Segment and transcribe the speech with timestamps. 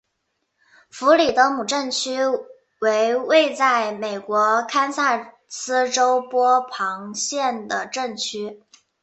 [0.89, 2.17] 弗里德姆镇区
[2.79, 8.63] 为位在美国堪萨斯州波旁县的镇区。